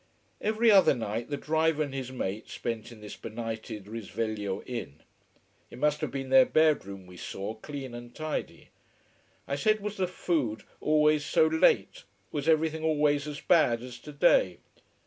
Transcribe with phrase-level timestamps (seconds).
[0.41, 5.03] Every other night the driver and his mate spent in this benighted Risveglio inn.
[5.69, 8.69] It must have been their bedroom we saw, clean and tidy.
[9.47, 14.57] I said was the food always so late, was everything always as bad as today.